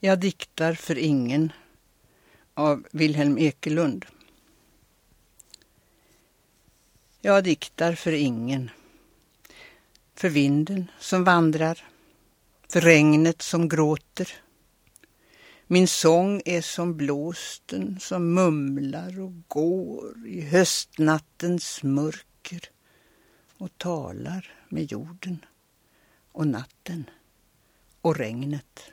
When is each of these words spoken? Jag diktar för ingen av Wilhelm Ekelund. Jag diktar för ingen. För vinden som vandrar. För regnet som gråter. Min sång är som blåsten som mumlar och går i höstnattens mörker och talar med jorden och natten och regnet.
Jag 0.00 0.20
diktar 0.20 0.74
för 0.74 0.98
ingen 0.98 1.52
av 2.54 2.86
Wilhelm 2.92 3.38
Ekelund. 3.38 4.06
Jag 7.20 7.44
diktar 7.44 7.94
för 7.94 8.12
ingen. 8.12 8.70
För 10.14 10.28
vinden 10.28 10.90
som 10.98 11.24
vandrar. 11.24 11.84
För 12.68 12.80
regnet 12.80 13.42
som 13.42 13.68
gråter. 13.68 14.32
Min 15.66 15.88
sång 15.88 16.42
är 16.44 16.62
som 16.62 16.96
blåsten 16.96 18.00
som 18.00 18.34
mumlar 18.34 19.20
och 19.20 19.32
går 19.48 20.26
i 20.26 20.40
höstnattens 20.40 21.82
mörker 21.82 22.70
och 23.58 23.78
talar 23.78 24.54
med 24.68 24.92
jorden 24.92 25.44
och 26.32 26.46
natten 26.46 27.10
och 28.00 28.16
regnet. 28.16 28.92